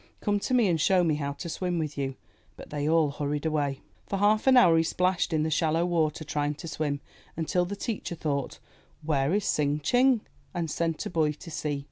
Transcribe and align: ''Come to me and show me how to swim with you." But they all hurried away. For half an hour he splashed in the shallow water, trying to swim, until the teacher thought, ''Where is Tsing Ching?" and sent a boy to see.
''Come 0.19 0.41
to 0.47 0.55
me 0.55 0.67
and 0.67 0.81
show 0.81 1.03
me 1.03 1.13
how 1.17 1.33
to 1.33 1.47
swim 1.47 1.77
with 1.77 1.95
you." 1.95 2.15
But 2.57 2.71
they 2.71 2.89
all 2.89 3.11
hurried 3.11 3.45
away. 3.45 3.81
For 4.07 4.17
half 4.17 4.47
an 4.47 4.57
hour 4.57 4.75
he 4.75 4.81
splashed 4.81 5.31
in 5.31 5.43
the 5.43 5.51
shallow 5.51 5.85
water, 5.85 6.23
trying 6.23 6.55
to 6.55 6.67
swim, 6.67 7.01
until 7.37 7.65
the 7.65 7.75
teacher 7.75 8.15
thought, 8.15 8.57
''Where 9.05 9.31
is 9.35 9.45
Tsing 9.45 9.81
Ching?" 9.83 10.21
and 10.55 10.71
sent 10.71 11.05
a 11.05 11.11
boy 11.11 11.33
to 11.33 11.51
see. 11.51 11.79